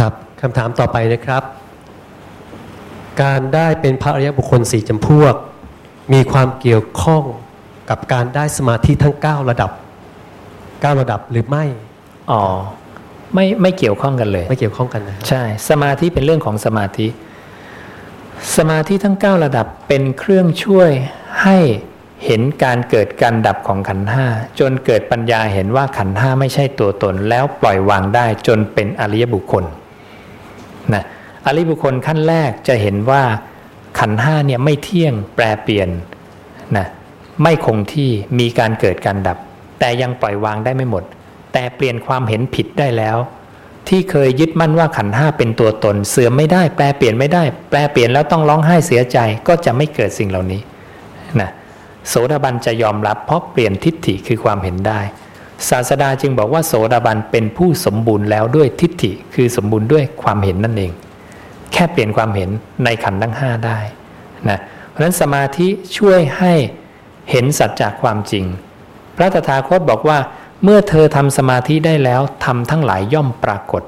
[0.00, 1.42] ครับคำถามต่อไปนะครับ
[3.22, 5.34] การได้เป็นพระอริยบุคคลสี่จำพวก
[6.12, 7.22] มีความเกี่ยวข้อง
[7.90, 9.70] กับการได้สมาธิทั้ง 9 ระดับ
[10.34, 11.64] 9 ระดับหรือไม่
[12.30, 12.42] อ๋อ
[13.34, 17.06] ไม่ไม่เกี่ยวข้องกันเลย ไม่เกี่ยวข้องกันนะ ใช่ สมาธิเป็นเรื่องของสมาธิ
[18.56, 20.90] สมาธิทั้ง 9 ระดับเป็นเครื่องช่วย
[21.42, 21.58] ให้
[22.26, 24.26] เห็นการเกิดการดับของขันธ์ห้า
[24.60, 29.64] จนเกิดปัญญาเห็นว่าขันธ์ห้าไม่ใช่ตัวตนแล้วปล่อยวางได้จนเป็นอริยบุคคล
[30.94, 31.02] นะ
[31.46, 33.22] อริบุคคลขั้นแรกจะเห็นว่า
[33.98, 35.88] ขันห้าเนี่ยไม่เที่ยงแปรเปลี่ยน
[36.76, 36.86] นะ
[37.42, 39.38] ไม่คงที่มีการเกิดการดับ
[39.78, 41.04] แต่ยังปล่อยวางได้ไม่หมด
[41.52, 43.16] แต่เปลี่ยนความเห็นผิดได้แล้ว
[43.88, 50.60] ที่เคยยึดมั่นว่าขันห้าเป็นตัวตน เสื่อมไม่ได้แปลเปลี่ยนไม่ได้ แปลเปลี่ยนแล้วต้องร้องไห้เสียใจก็จะไม่เกิดสิ่งเหล่านี้
[51.40, 51.50] นะ
[52.08, 55.00] โสดาบันจะยอมรับเพราะเปลี่ยนทิฏฐิคือความเห็นได้
[55.68, 60.92] ศาสดาจึงบอกว่าโสดาบันเป็นผู้สมบูรณ์แล้วด้วยทิฏฐิคือสมบูรณ์ด้วยความเห็นนั่นเอง
[61.72, 62.50] แค่เปลี่ยนความเห็น
[62.84, 63.78] ในขันธ์ทั้งห้าได้
[64.48, 66.52] นะเพราะฉะนั้นสมาธิช่วยให้
[67.30, 68.44] เห็นสัจจากความจริง
[69.16, 70.18] พระตถาคตบอกว่า
[70.64, 73.82] เมื่อเธอทำสมาธิได้แล้วทำทั้งหลายย่อมปรากฏ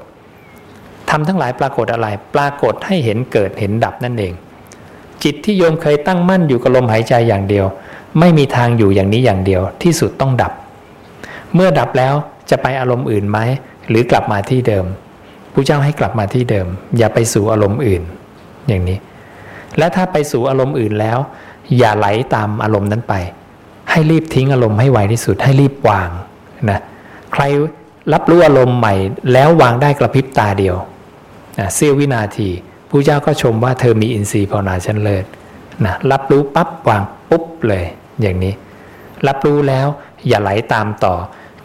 [1.09, 4.33] ทำทั้งหลายปรากฏอะไร ปรากฏให้เห็นเกิดเห็นดับนั่นเอง
[5.23, 7.65] จิตที่โยมเคยตั้งมั่นอยู่กับลมหายใจอย่างเดียว
[8.19, 10.53] ไม่มีทางอยู่อย่างนี้อย่างเดียวที่สุดต้องดับ
[11.55, 12.15] เมื่อดับแล้ว
[12.49, 13.39] จะไปอารมณ์อื่นไหม
[13.89, 14.85] หรือกลับมาที่เดิม
[15.53, 18.03] ผู้เจ้าให้กลับมาที่เดิม อย่าไปสู่อารมณ์อื่น
[18.67, 18.97] อย่างนี้
[19.77, 21.17] และถ้าไปสู่อารมณ์อื่นแล้ว
[21.77, 23.13] อย่าไหลตามอารมณ์นั้นไป
[23.91, 26.09] ให้รีบทิ้งอารมณ์ให้ไวที่สุด ให้รีบวาง
[26.69, 26.79] นะ
[27.33, 27.43] ใคร
[28.13, 28.95] รับรู้อารมณ์ใหม่
[29.33, 30.75] แล้ววางได้กระพริบตาเดียว
[31.59, 32.49] นะเสี้ยววินาที
[32.89, 35.25] ผู้เจ้าก็ชมว่าเธอมีอินทรีย์ภาวนาชั้นเลิศ
[35.85, 37.85] นะรับรู้ปั๊บวางปุ๊บเลย
[38.21, 38.53] อย่างนี้
[39.27, 39.87] รับรู้แล้ว
[40.27, 41.15] อย่าไหลตามต่อ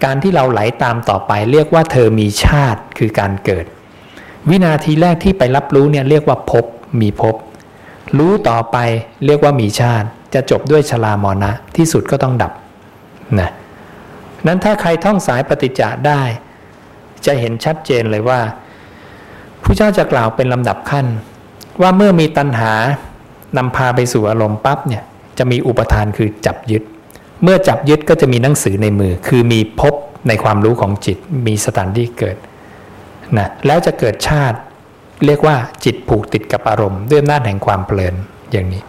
[0.04, 3.64] การที่เราไหลตามต่อไป เรียกว่าเธอมีชาติคือการเกิด
[4.48, 6.64] วินาทีแรกที่ไปรับรู้เนี่ยเรียกว่าพบ
[7.00, 7.34] มีพบ
[8.18, 8.76] รู้ต่อไป
[9.26, 12.52] เรียกว่ามีชาติ จะจบด้วยชรามรณะที่สุดก็ต้องดับ
[13.40, 13.50] นะ
[14.46, 16.22] นั้นถ้าใครท่องสายปฏิจจาได้
[17.26, 18.40] จะเห็นชัดเจนเลยว่า
[19.62, 21.06] ผู้เจ้าจะกล่าวเป็นลำดับขั้น
[21.82, 22.72] ว่าเมื่อมีตัณหา
[23.56, 25.02] นำพาไปสู่อารมณ์ปั๊บเนี่ย
[25.38, 26.82] จะมีอุปทานคือจับยึด
[27.42, 29.94] เมื่อจับยึดก็จะมีหนังสือในมือ คือมีพบ
[30.28, 32.36] ในความรู้ของจิต มีสถานที่เกิด
[33.38, 34.58] นะแล้วจะเกิดชาติ
[35.26, 38.14] เรียกว่าจิตผูกติดกับอารมณ์ด้วยอำนาจแห่งความเพลิน
[38.52, 38.82] อย่างนี้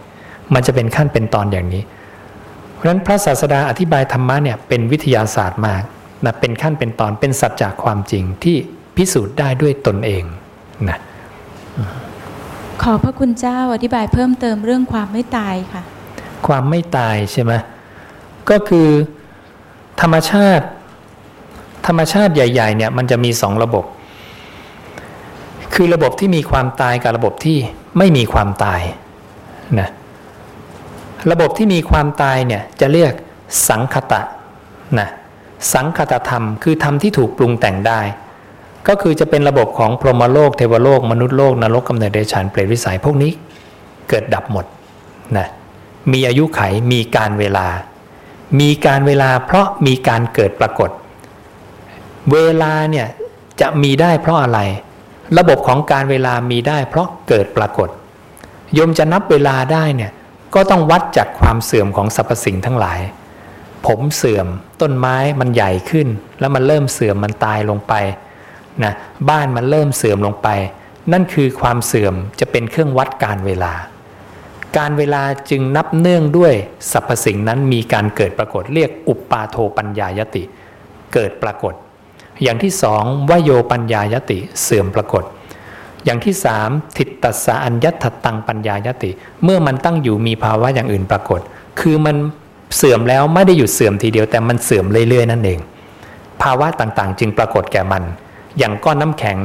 [0.54, 1.82] มันจะเป็นขั้นเป็นตอนอย่างนี้
[2.74, 5.82] เพราะฉะนั้นพระศาสดาอธิบายธรรมะเนี่ยเป็นวิทยาศาสตร์มาก
[6.24, 8.56] นะเป็นขั้นเป็นตอนเป็นสัจจากความจริงที่
[8.96, 10.24] พิสูจน์ได้ด้วยตนเอง
[10.88, 10.98] นะ
[12.82, 15.82] ขอพระคุณเจ้าอธิบายเพิ่มเติมเรื่องความไม่ตายค่ะ
[16.46, 17.52] ความไม่ตายใช่ไหม
[18.50, 18.88] ก็คือ
[20.00, 20.66] ธรรมชาติ
[21.86, 23.84] ธรรมชาติใหญ่ ๆ เนี่ยมันจะมีสองระบบ
[25.74, 27.58] คือระบบที่มีความตายกับระบบที่
[27.98, 28.80] ไม่มีความตาย
[29.80, 29.88] นะ
[31.30, 33.12] ระบบที่มีความตายเนี่ยจะเรียก
[33.68, 34.22] สังคตะ
[34.98, 35.08] นะ
[35.72, 38.00] สังคตธรรมคือธรรมที่ถูกปรุงแต่งได้
[38.88, 43.32] ก็คือจะเป็นระบบของพรหมโลกเทวโลก มนุษย์โลกนรกกำเนิดเดชานเปรตวิสัยพวกนี้
[44.08, 44.64] เกิดดับหมด
[45.36, 45.46] นะ
[46.12, 46.60] มีอายุไข
[46.92, 47.66] มีการเวลา
[48.60, 50.90] มีการเวลาเพราะมีการเกิดปรากฏ
[52.32, 53.06] เวลาเนี่ย
[53.60, 54.60] จะมีได้เพราะอะไร
[55.38, 57.88] ระบบของการเวลามีได้เพราะเกิดปรากฏ
[58.74, 60.12] โยมจะนับเวลาได้เนี่ย
[60.54, 63.00] ก็ต้องวัดจากความเสื่อมของสรรพสิ่งทั้งหลาย
[63.86, 64.46] ผมเสื่อม
[64.80, 66.08] ต้นไม้มันใหญ่ขึ้น
[66.40, 67.94] แล้วมันเริ่มเสื่อมมันตายลงไป
[68.84, 68.92] นะ
[69.28, 70.48] บ้านมันเริ่มเสื่อมลงไป
[71.12, 73.72] นั่นคือความเสื่อมจะเป็นเครื่องวัดการเวลา
[74.76, 76.54] การเวลาจึงนับเนื่องด้วย
[76.92, 80.42] สรรพสิ่งนั้นมีการเกิดปรากฏเรียกอุปปาโทปัญญายติ
[81.14, 81.74] เกิดปรากฏ
[82.42, 85.24] อย่างที่สองวโยปัญญายติเสื่อมปรากฏ
[86.04, 89.10] อย่างที่สามทิฏตัสสะอัญญัตตังปัญญายติ
[89.44, 91.40] เมื่อมันตั้งอยู่มีภาวะอย่างอื่นปรากฏ
[91.80, 92.16] คือมัน
[92.76, 95.58] เสื่อมแล้วไม่ได้หยุดเสื่อมทีเดียวแต่มันเสื่อมเรื่อยๆนั่นเอง
[96.42, 98.02] ภาวะต่างๆ จึงปรากฏแก่มัน
[98.58, 99.38] อย่างก้อนน้ำแข็ง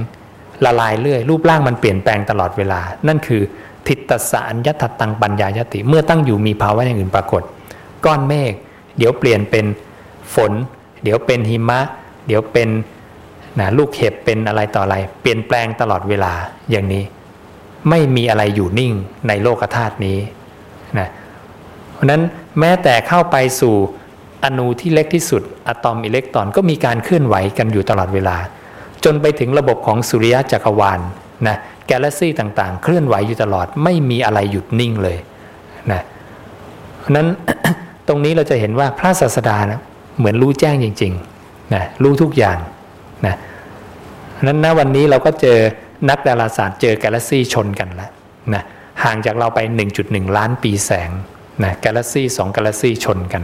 [0.66, 3.42] ละลายเรื่อยรูปร่างมันเปลี่ยนแปลงตลอดเวลา นั่นคือ
[3.88, 7.42] ทิตสสะอัตตังปัญญายติ เมื่อตั้งอยู่มีภาวะอย่างอื่นปรากฏ
[8.06, 8.54] ก้อนเมฆ
[8.98, 9.66] เดี๋ยวเปลี่ยนเป็น
[10.36, 10.52] ฝน
[11.04, 11.80] เดี๋ยวเป็นหิมะ
[12.28, 12.70] เดี๋ยวเป็น
[13.60, 16.34] นะลูกเห็บเป็นอะไรต่ออะไร เปลี่ยนแปลงตลอดเวลา
[16.72, 17.04] อย่างนี้
[17.90, 18.94] ไม่มีอะไรอยู่นิ่ง
[19.28, 20.20] ในโลกธาตุนี้
[21.00, 21.10] นะ
[21.94, 22.22] เพราะนั้น
[22.60, 23.76] แม้แต่เข้าไปสู่
[24.44, 28.38] อนูที่เล็กที่สุดอะตอมอิเล็กตรอนก็มีการเคลื่อนไหวกันอยู่ตลอดเวลา
[29.04, 31.00] จนไปถึงระบบของสุริยะจักรวาล
[31.48, 31.58] นะ
[31.92, 35.18] กาแล็กซี่ต่างๆ เคลื่อนไหวอยู่ตลอดไม่มีอะไรหยุดนิ่งเลย
[35.92, 36.02] นะ
[37.16, 37.28] นั้น
[38.08, 39.80] ตรงนี้เราจะเห็นว่าพระศาสดานะ
[40.18, 42.58] เหมือนรู้แจ้งจริงๆนะรู้ทุกอย่าง
[43.26, 43.36] นะ
[44.44, 45.58] นั้นณวันนี้เราก็เจอ
[46.10, 48.12] นักดาราศาสตร์เจอกาแล็กซี่ชนกันแล้ว
[48.54, 48.64] นะ
[49.04, 49.60] ห่างจากเราไป
[50.00, 51.10] 1.1 ล้านปีแสง
[51.64, 53.44] นะกาแล็กซี่สองกาแล็กซี่ชนกัน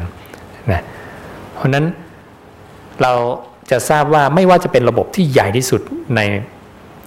[0.72, 0.82] นะ
[1.54, 1.86] เพราะนั้น
[3.02, 3.14] เรา
[3.72, 5.82] จะทราบว่าไม่ว่าจะเป็นระบบที่ใหญ่ที่สุด
[6.16, 6.20] ใน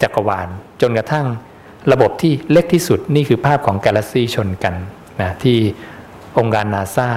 [0.03, 0.49] จักรวาล
[0.85, 1.27] จนกระทั่ง
[1.93, 4.75] ระบบที่เล็กที่สุดนี่คือภาพของกาแล็กซีชนกัน
[5.21, 5.59] นะที่
[6.39, 7.11] องค์การนาซา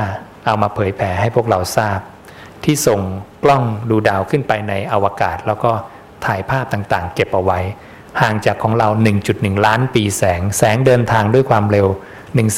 [0.46, 2.00] เอามาเผยแผ่ให้พวกเราทราบ
[2.66, 3.02] ที่ส่ง
[3.44, 5.72] กล้องดูดาวขึ้นไปในอวกาศ แล้วก็
[6.26, 7.60] ถ่ายภาพต่างๆ เก็บเอาไว้
[8.22, 8.88] ห่างจากของเรา
[9.28, 11.88] 1.1 ล้านปีแสง แสงเดินทางด้วยความเร็ว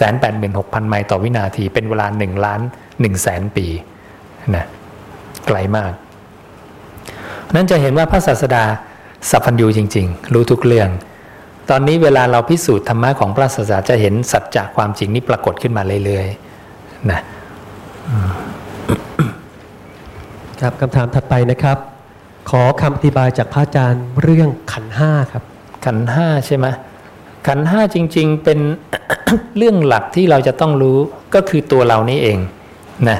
[0.10, 2.62] 186,000 ไมล์ต่อวินาที เป็นเวลา 1 ล้าน
[2.92, 3.68] 1แสนปี
[4.56, 4.66] นะ
[5.48, 5.92] ไกลมาก
[7.56, 8.64] นั้นจะเห็นว่าพระศาสดา
[9.30, 10.90] สัพพัญญูจริง ๆ รู้ทุกเรื่อง
[11.70, 17.20] ตอนนี้เวลาเราพิสูจน์ธรรมะของพระศาสดาจะเห็นสัจจะความจริงนี้ปรากฏขึ้นมาเรื่อยๆนะ
[20.62, 21.78] ครับคำถามถัดไปนะครับ
[22.50, 25.44] ขอคำอธิบายจากพระอาจารย์เรื่องขันธ์ห้าครับ
[25.86, 26.68] ขันธ์ห้าใช่ไหม
[27.48, 28.60] ขันธ์ห้าจริง ๆ เป็น
[29.58, 30.98] เรื่องหลักที่เราจะต้องรู้
[31.34, 32.38] ก็คือตัวเรานี่เอง
[33.10, 33.20] นะ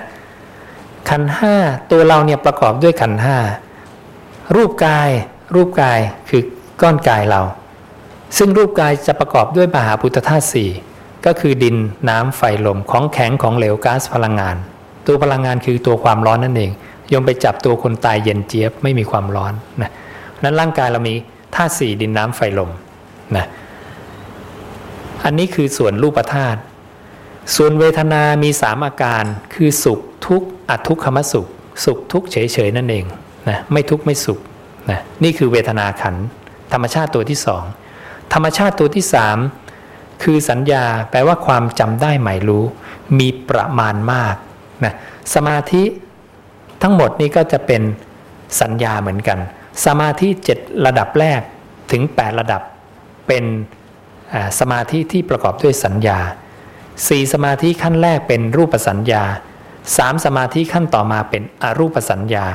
[1.10, 1.56] ขันธ์ห้า
[1.92, 3.38] ตัวเราเนี่ยประกอบด้วยขันธ์ห้า
[4.56, 5.10] รูปกาย
[5.56, 6.00] รูปกาย
[6.30, 6.42] คือ
[6.82, 7.42] ก้อนกายเรา
[8.38, 10.70] ซึ่งรูปกายจะประกอบด้วยมหาพุทธธาตุสี่
[11.26, 11.76] ก็คือดิน
[12.10, 14.56] น้ำไฟลมของแข็งของเหลวก๊าซพลังงาน
[15.08, 16.72] ตัวพลังงานคือตัวความร้อนนั่นเอง
[17.12, 19.92] ยมไปจับตัวคนตายเย็นเจี๊ยบไม่มีความร้อนนะ
[20.44, 21.16] นั้นร่างกายเรามี
[21.56, 22.72] ธาตุสี่ดินน้ำไฟลม
[23.36, 23.46] นะ
[25.26, 26.60] อันนี้คือส่วนรูปธาตุ
[27.56, 29.24] ส่วนเวทนามีสามอาการ
[29.54, 31.48] คือสุขทุกข์อัทุกขมสุข
[31.86, 32.38] สุขทุกข์เฉ
[32.68, 33.06] ยๆนั่นเอง
[33.50, 34.40] นะไม่ทุกข์ไม่สุข
[34.90, 36.26] นะนี่คือเวทนาขันธ์
[36.74, 37.64] ธรรมชาติตัวที่สอง
[38.34, 39.38] ธรรมชาติตัวที่สาม
[40.24, 42.64] คือสัญญาแปลว่าความจำได้หมายรู้
[43.20, 44.36] มีประมาณมาก
[44.84, 44.94] นะ
[45.34, 45.84] สมาธิ
[46.82, 47.82] ทั้งหมดนี้ก็จะเป็น
[48.62, 49.40] สัญญาเหมือนกัน
[49.86, 51.42] สมาธิเจ็ดระดับแรก
[51.92, 52.62] ถึง 8 ระดับ
[53.28, 53.44] เป็น
[54.60, 56.20] สมาธิที่ประกอบด้วยสัญญา
[57.08, 59.24] สี่สมาธิขั้นแรกเป็นรูปสัญญา
[59.98, 62.46] สามสมาธิขั้นต่อมาเป็นอรูปสัญญา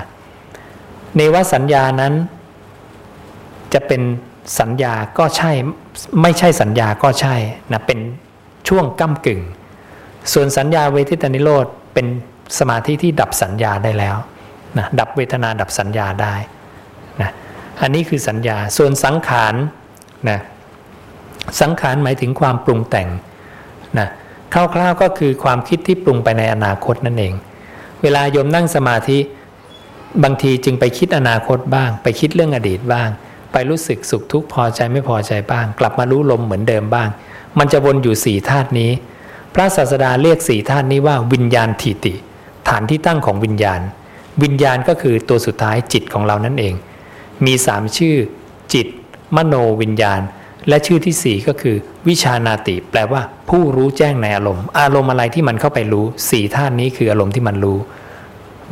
[1.17, 2.15] เนวสัญญานั้น
[3.75, 4.03] จะเป็น
[4.61, 5.53] สัญญาก็ใช่
[6.23, 7.35] ไม่ใช่สัญญาก็ใช่
[7.73, 7.99] นะเป็น
[8.69, 9.41] ช่วงก้ากึ่ง
[10.33, 12.07] ส่วนสัญญาเวทิตานิโรธเป็น
[12.59, 14.17] สมาธิที่ดับสัญญาได้แล้ว
[14.79, 16.35] นะดับเวทนาดับสัญญาได้
[17.21, 17.31] นะ
[17.83, 19.55] อันนี้คือสัญญาส่วนสังขาร
[20.29, 20.39] นะ
[21.61, 23.09] สังขารหมายถึงความปรุงแต่ง
[23.99, 24.09] นะ
[24.53, 27.35] คร่าวๆก็คือความคิดที่ปรุงไปในอนาคตนั่นเอง
[28.03, 29.19] เวลาโยมนั่งสมาธิ
[30.23, 33.09] บางทีจึงไปคิดอนาคตบ้าง ไปคิดเรื่องอดีตบ้าง
[33.53, 37.09] ไปรู้สึกสุขทุกข์พอใจไม่พอใจบ้าง กลับมารู้ลมเหมือนเดิมบ้าง
[37.59, 38.91] มันจะวนอยู่สี่ธาตุนี้
[39.55, 42.15] พระศาสดาเรียกสี่ธาตุนี้ว่าวิญญาณทิติ
[42.69, 43.81] ฐานที่ตั้งของวิญญาณ
[44.43, 46.75] วิญญาณก็คือตัวสุดท้ายจิตของเรานั่นเอง
[47.47, 48.17] มีสามชื่อ
[48.75, 48.87] จิต
[49.37, 50.21] มโนวิญญาณ
[50.69, 51.77] และชื่อที่สี่ก็คือ
[52.09, 57.79] วิชานาติ แปลว่า ผู้รู้แจ้งในอารมณ์ อารมณ์อะไรที่มันเข้าไปรู้สี่ธาตุนี้คืออารมณ์ที่มันรู้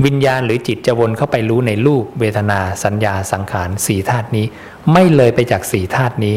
[0.05, 4.47] วิญญาณหรือจิตจะวนเข้าไปรู้ในรูปเวทนาสัญญาสังขารสี่ธาตุนี้
[4.93, 6.37] ไม่เลยไปจากสี่ธาตุนี้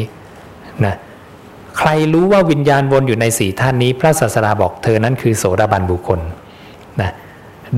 [0.84, 0.96] นะ
[1.78, 6.20] ใครรู้ว่าวิญญาณวนอยู่ในสี่ธาตุนี้ พระศาสดาบอกเธอนั้นคือโสดาบันบุคคล
[7.00, 7.10] นะ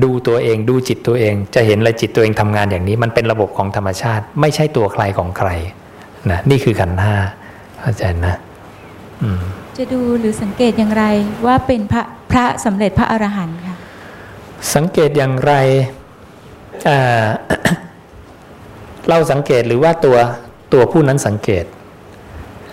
[0.03, 5.49] ดูตัวเองดูจิตตัวเอง จะเห็นเลยจิตตัวเองทำงานอย่างนี้ มันเป็นระบบของธรรมชาติ ไม่ใช่ตัวใครของใคร
[6.31, 7.15] นะนี่คือขันธ์ห้า
[7.81, 8.35] เข้าใจนะ
[9.77, 11.03] จะดูหรือสังเกตอย่างไร
[11.45, 13.68] ว่าเป็นพระพระสำเร็จพระอรหันต์ค่ะ
[14.75, 15.53] สังเกตอย่างไร
[19.09, 20.17] เราสังเกตหรือว่าตัว
[20.73, 21.65] ตัวผู้นั้นสังเกต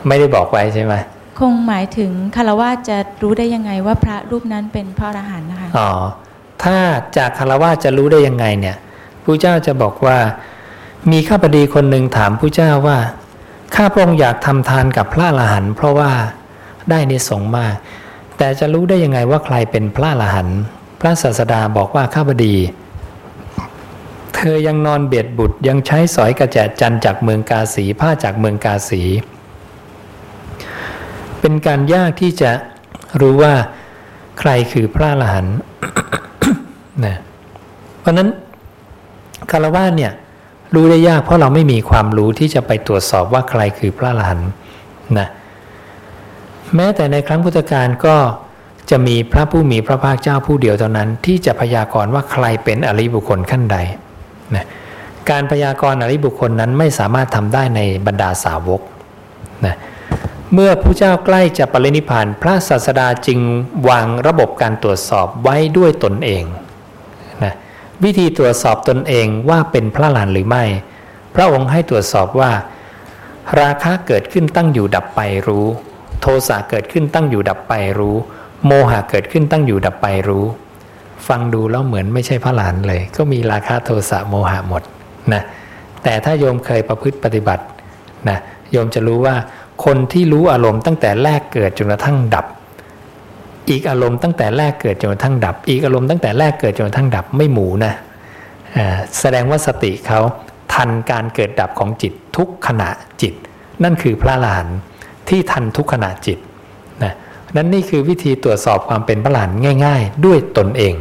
[0.07, 0.95] ไม่ได้บอกไว้ใช่ไหม
[1.39, 5.91] คงหมายถึงคารวะจะรู้ได้ยังไงว่าพระรูปนั้นเป็นพระอรหันต์นะคะอ๋อ
[6.63, 6.77] ถ้า
[7.17, 8.77] จากคารวะจะรู้ได้ยังไงเนี่ย
[9.25, 10.19] ผู้เจ้าจะบอกว่า
[11.13, 12.99] มีข้าพดีคนหนึ่งถามผู้เจ้าว่า
[13.77, 16.11] ข้าพระองค์อยากทำทานกับพระอรหันต์เพราะว่า
[16.91, 17.75] ได้ในสงมาก
[18.39, 22.55] แต่จะรู้ได้ยังไงว่าใครเป็นพระอรหันต์พ ระศาสดาบอกว่าข้าพดี
[24.35, 29.03] เธอยังนอนเบียดบุตรยังใช้สอยกระแจจันจากเมืองกาสีผ้าจากเมืองกาสี
[31.41, 32.51] เป็นการยากที่จะ
[33.21, 33.55] รู้ว่า
[34.41, 35.57] ใครคือพระอรหันต์
[37.05, 37.17] นะ
[38.01, 38.29] เพราะนั้น
[39.51, 40.13] คารวะเนี่ย
[40.75, 44.49] รู้ได้ยากเพราะเราไม่มีความรู้ที่จะไปตรวจสอบว่าใครคือพระอรหันต์
[45.19, 45.29] นะ
[46.75, 48.17] แม้แต่ในครั้งพุทธกาลก็
[48.91, 53.77] จะมีพระผู้มีพระภาคเจ้าผู้เดียวเท่านั้น ที่จะพยากรณ์ว่าใครเป็นอริบุคคลขั้นใด
[54.55, 54.67] นะ
[55.31, 58.81] การพยากรณ์อริบุคคลนั้นไม่สามารถทำได้ในบรรดาสาวก
[59.67, 59.77] นะ
[60.53, 63.41] เมื่อผู้เจ้าใกล้จะปรินิพานพระศาสดาจึง
[63.89, 66.45] วางระบบการตรวจสอบไว้ด้วยตนเอง
[67.45, 67.55] นะ
[68.05, 70.65] วิธีตรวจสอบตนเองว่าเป็นพระหลานหรือไม่
[71.35, 72.53] พระองค์ให้ตรวจสอบว่า
[73.61, 75.67] ราคะเกิดขึ้นตั้งอยู่ดับไปรู้
[76.21, 78.17] โทสะเกิดขึ้นตั้งอยู่ดับไปรู้
[78.67, 80.45] โมหะเกิดขึ้นตั้งอยู่ดับไปรู้
[81.29, 84.83] ฟังดูแล้วเหมือนไม่ใช่พระหลานเลย ก็มีราคะโทสะโมหะหมด
[85.33, 85.43] นะ
[86.03, 87.65] แต่ถ้าโยมเคยประพฤติปฏิบัติ
[88.29, 88.39] นะ
[88.73, 89.35] โยมจะรู้ว่า
[89.85, 92.47] คนที่รู้อารมณ์ตั้งแต่แรกเกิดจนกระทั่งดับ
[93.71, 97.93] อีกอารมณ์ตั้งแต่แรกเกิดจนกระทั่งดับ อีกอารมณ์ตั้งแต่แรกเกิดจนกระทั่งดับไม่หมูนะ
[99.21, 100.21] แสดงว่าสติเขา
[100.75, 102.91] ทันการเกิดดับของจิตทุกขณะ
[103.23, 103.35] จิต
[103.83, 104.67] นั่นคือพระหลาน
[105.29, 106.39] ที่ทันทุกขณะจิต
[107.57, 109.51] นั้นนี่คือวิธีตรวจสอบความเป็นพระหลาน
[109.85, 110.95] ง่าย ๆ ด้วยตนเอง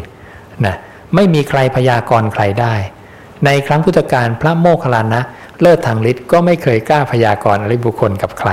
[0.66, 0.76] นะ
[1.16, 2.74] ไม่มีใครพยากรณ์ใครได้
[3.46, 5.22] ในครั้งพุทธกาลพระโมคคัลลานะ
[5.62, 8.52] เลิศทางฤทธิ์ก็ไม่เคยกล้าพยากรณ์อริบุคคลกับใคร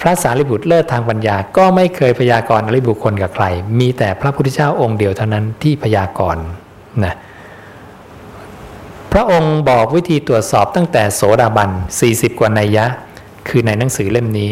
[0.00, 3.46] พระสารีบุตรเลิศทางปัญญาก็ไม่เคยพยากรณ์อริบุคคลกับใคร
[3.78, 6.44] มีแต่พระพุทธเจ้าองค์เดียวเท่านั้นที่พยากรณ์
[7.04, 7.14] นะ
[9.12, 11.70] พระองค์บอกวิธีตรวจสอบตั้งแต่โสดาบัน
[12.04, 12.84] 40 กว่านัยยะ
[13.48, 14.50] คือในหนังสือเล่มนี้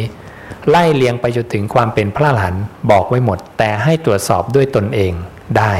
[0.71, 2.55] ไล่เลียงไปจนถึงความเป็นพระหลาน
[2.91, 5.13] บอกไว้หมด แต่ให้ตรวจสอบด้วยตนเอง
[5.59, 5.73] ได้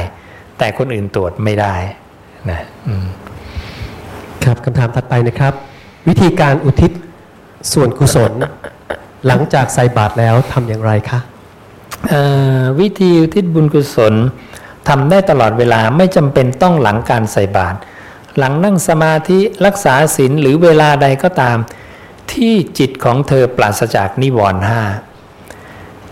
[0.57, 1.75] แต่คนอื่นตรวจไม่ได้
[2.49, 2.61] นะ
[4.43, 5.53] ครับคำถามถัดไปนะครับ
[6.07, 6.91] วิธีการอุทิศ
[7.73, 8.31] ส่วนกุศล
[9.27, 11.19] หลังจากใส่บาตรแล้วทำอย่างไรคะ
[12.79, 14.13] วิธีอุทิศบุญกุศล
[14.89, 17.77] ทำได้ตลอดเวลาไม่จำเป็นต้องหลังการใส่บาตร
[18.37, 21.57] หลังนั่งสมาธิรักษาศีลหรือเวลาใดก็ตาม
[22.33, 24.81] ที่จิตของเธอปราศจากนิวรณ์ห้า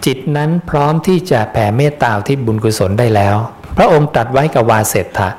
[0.05, 3.35] จิตนั้นพร้อมที่จะแผ่เมตตาที่บุญกุศลได้แล้ว
[3.77, 5.29] พระองค์ตรัสไว้กับวาเสถะ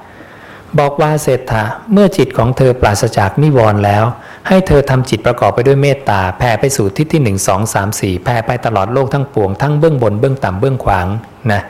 [0.79, 4.05] บอกวาเศรษฐะเมื่อจิตของเธอปราศจากนิวรณ์แล้ว
[4.49, 11.07] ให้เธอทำจิตประกอบไปด้วยเมตตาแผ่ไปสู่ทิศที่หนึ่งสองสามสี่แผ่ไปตลอดโลกทั้งปวงทั้งเบื้องบนเบื้องต่ำเบื้องขวาง
[11.53, 11.63] นะ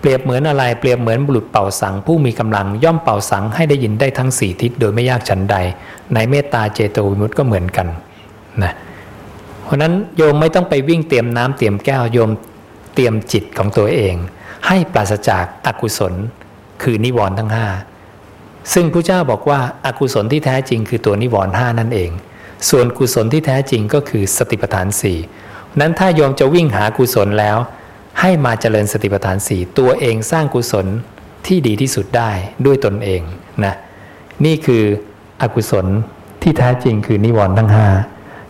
[0.00, 5.56] เปรียบเหมือนอะไรเปรียบเหมือนบุรุษเป่าสังผู้มีกำลังย่อมเป่าสังให้ได้ยินได้ทั้งสี่ทิศโดยไม่ยากฉันใด
[6.14, 7.88] ในเมตตาเจโตวิมุตต์ก็เหมือนกัน
[8.62, 8.72] นะ
[9.64, 12.30] เพราะนั้นโยมไม่ต้องไปวิ่งเตรียมน้ำเตรียมแก้วโยม
[12.94, 14.14] เตรียมจิตของตัวเอง
[14.66, 16.14] ให้ปราศจากอากุศล
[16.82, 17.66] คือนิวรณ์ทั้งห้า
[18.72, 22.10] ซึ่งพระเจ้าบอกว่าอากุศลที่แท้จริงคือตัวนิวรณ์ห้านั่นเอง
[22.70, 25.18] ส่วนกุศลที่แท้จริงก็คือสติปัฏฐานสี่
[25.80, 27.56] นั้นถ้าโยมจะวิ่งหากุศลแล้ว
[28.20, 30.86] ให้มาเจริญสติปัฏฐานสี่ตัวเองสร้างกุศล
[31.46, 32.30] ที่ดีที่สุดได้
[32.66, 33.22] ด้วยตนเอง
[33.64, 33.74] นะ
[34.44, 34.82] นี่คือ
[35.42, 35.86] อกุศล
[36.42, 37.86] ที่แท้จริงคือนิวรณ์ทั้งห้า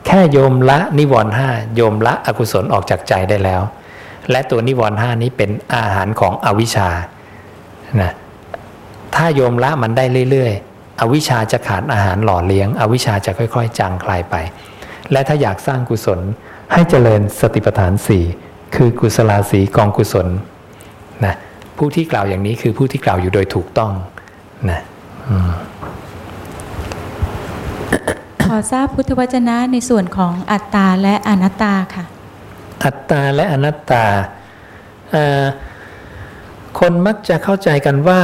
[0.06, 3.62] แค่โยมละนิวรณ์ห้าโยมละอกุศลออกจากใจได้แล้ว
[4.30, 6.88] และตัวนิวรณ์ห้านี้เป็นอาหารของอวิชชา
[8.00, 8.12] นะ
[9.14, 14.34] ถ้าโยมละมันได้เรื่อยๆ อวิชชาจะขาดอาหารหล่อเลี้ยง อวิชชาจะค่อย ๆ จางคลายไป
[15.12, 16.20] และถ้าอยากสร้างกุศล
[16.72, 18.24] ให้เจริญสติปัฏฐานสี่
[18.74, 20.28] คือกุศลาสีกองกุศล
[21.24, 21.34] นะ
[21.78, 23.92] ผู้ที่กล่าวอย่างนี้คือผู้ที่กล่าวอยู่โดยถูกต้อง
[24.70, 26.01] นะข
[28.54, 32.04] อทราบพุทธวจนะในส่วนของอัตตาและอนัตตาค่ะ
[32.84, 34.04] อัตตาและอนัตตา
[36.80, 38.20] คนมักจะเข้าใจกันว่า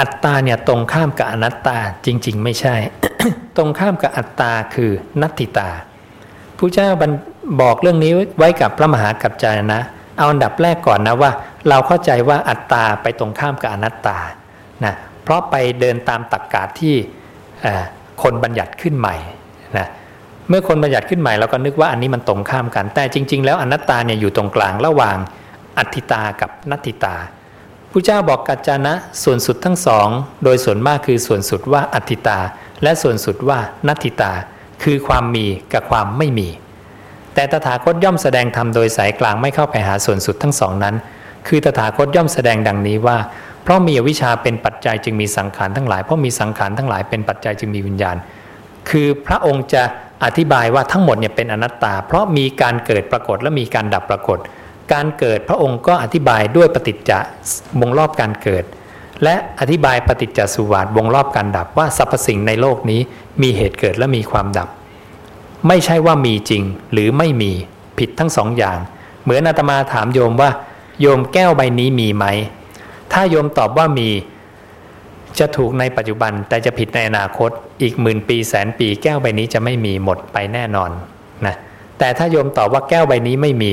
[0.00, 2.74] อัตตาเนี่ยตรงข้ามกับอนัตตาจริง ๆ ไม่ใช่
[3.56, 4.90] ตรงข้ามกับอัตตาคือ
[5.20, 5.70] นัตติตา
[6.58, 6.88] ผู้เจ้า
[7.60, 9.82] บอกเรื่องนี้ไว้กับพระมหากัจจายนะ
[10.16, 11.30] เอาอันดับแรกก่อนนะว่า
[11.68, 14.18] เราเข้าใจว่าอัตตาไปตรงข้ามกับอนัตตา
[14.84, 16.94] นะเพราะไปเดินตามตรกกาที่
[18.22, 19.16] คนบัญญัติขึ้นใหม่
[19.76, 19.86] นะ
[20.48, 25.16] เมื่อคนบัญญัติขึ้นใหม่เราก็นึกว่าอันนี้มันตรงข้ามกัน แต่จริง ๆ แล้วอนัตตาเนี่ยอยู่ตรงกลางระหว่าง
[25.78, 27.16] อัตติตากับนัตติตา
[27.90, 28.94] ผู้เจ้าบอกกัจจานะ
[29.24, 30.08] ส่วนสุดทั้งสอง
[30.44, 32.38] โดยส่วนมากคือส่วนสุดว่าอัตติตา
[32.82, 33.58] และส่วนสุดว่า
[33.88, 34.32] นัตติตา
[34.82, 36.48] คือความมีกับความไม่มี
[37.34, 40.94] แต่ตถาคตย่อมแสดงธรรมโดยสายกลางไม่เข้าไปหาส่วนสุดทั้งสองนั้น
[41.48, 43.18] คือตถาคตย่อมแสดงดังนี้ว่า
[43.62, 48.16] เพราะมีวิชาเป็นปัจจัยจึงมีสังขารทั้งหลายเพราะมีสังขารทั้งหลายเป็นปัจจัยจึงมีวิญญาณ
[48.90, 49.82] คือพระองค์จะ
[50.24, 54.38] อธิบายว่าทั้งหมดเนี่ยเป็นอนัตตา เพราะมีการเกิดปรากฏและมีการดับปรากฏ
[54.92, 57.18] การเกิดพระองค์ก็อธิบายด้วยปฏิจจะ
[57.80, 58.64] วงรอบการเกิด
[59.24, 63.00] และอธิบายปฏิจจสุวาทวงรอบการดับว่าสรรพสิ่งในโลกนี้
[63.42, 64.68] มีเหตุเกิดและมีความดับ
[65.68, 66.62] ไม่ใช่ว่ามีจริง
[66.92, 67.52] หรือไม่มี
[67.98, 68.78] ผิดทั้งสองอย่าง
[69.22, 70.50] เหมือนอาตมาถามโยมว่า
[71.00, 72.24] โยมแก้วใบนี้มีไหม
[73.12, 74.08] ถ้าโยมตอบว่ามี
[75.38, 77.50] จะถูกในปัจจุบันแต่จะผิดในอนาคต
[77.82, 80.90] อีกหมื่นปีแสนปีแก้วใบนี้จะไม่มีหมดไปแน่นอน
[81.46, 81.56] นะ
[81.98, 83.72] แต่ถ้าโยมตอบว่าแก้วใบนี้ไม่มี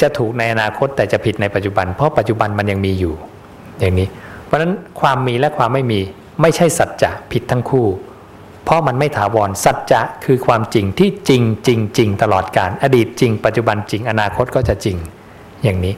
[0.00, 3.14] จะถูกในอนาคตแต่จะผิดในปัจจุบัน เพราะปัจจุบันมันยังมีอยู่
[3.78, 4.08] อย่างนี้
[4.44, 6.00] เพราะฉะนั้นความมีและความไม่มี
[6.42, 7.86] ไม่ใช่สัจจะผิดทั้งคู่
[8.64, 14.96] เพราะมันไม่ถาวรสัจจะคือความจริงที่จริงจริงจริงตลอดการอดีตจริง ปัจจุบันจริงอนาคตก็จะจริง
[15.64, 15.94] อย่างนี้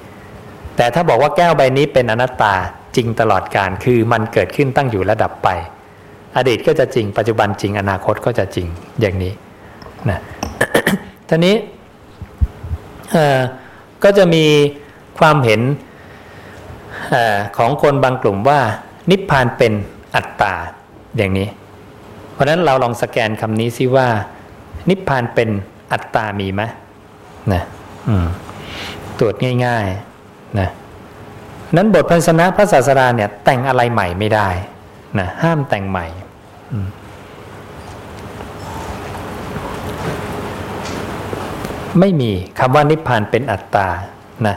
[0.76, 2.55] แต่ถ้าบอกว่าแก้วใบนี้เป็นอนัตตา
[2.96, 5.49] จริงตลอดการคือมันเกิดขึ้นตั้งอยู่ระดับไป
[6.37, 8.66] อดีตก็จะจริง ปัจจุบันจริงอนาคตก็จะจริง
[9.00, 9.32] อย่างนี้
[10.11, 10.18] นะ
[11.28, 11.56] ทีนี้
[14.04, 14.44] ก็จะมี
[15.18, 15.61] ความเห็น
[17.14, 17.16] อ
[17.56, 18.61] ของคนบางกลุ่มว่า
[19.11, 19.72] นิพพานเป็น
[20.16, 20.54] อัตตา
[21.16, 21.49] อย่างนี้
[22.32, 24.08] เพราะนั้นเราลองสแกนคำนี้ซิว่า
[24.88, 25.49] นิพพานเป็น
[25.92, 26.62] อัตตามีไหม
[27.52, 27.62] นะ
[29.18, 29.34] ตรวจ
[29.66, 30.68] ง่ายๆนะ
[31.76, 34.49] นั้นบทพันชนะพระศาสดาเนี่ยแต่งอะไรใหม่ไม่ได้
[35.19, 36.07] นะห้ามแต่งใหม่
[42.00, 43.88] ไม่มีคำว่านิพพานเป็นอัตตา
[44.47, 44.57] นะ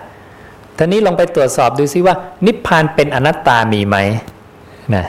[0.77, 3.98] ทีนี้ลองไปตรวจสอบดูซิว่า นิพพานเป็นอนัตตามีไหม
[4.95, 5.05] นะ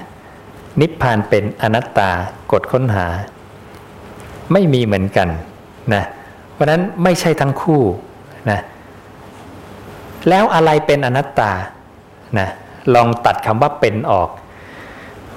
[0.80, 2.10] นิพพานเป็นอนัตตา
[2.52, 3.06] กดค้นหา
[4.52, 5.28] ไม่มีเหมือนกัน
[5.94, 6.04] นะ
[6.52, 7.82] เพราะนั้นไม่ใช่ทั้งคู่
[8.50, 8.60] นะ
[10.28, 11.52] แล้วอะไรเป็นอนัตตา
[12.38, 12.48] นะ
[12.94, 14.28] ลองตัดคำว่าเป็นออก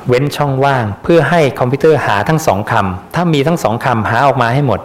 [0.08, 4.80] เว้นช่องว่างเพื่อให้คอมพิวเตอร์หาทั้งสองคำถ้ามีทั้งสองคำหาออกมาให้หมด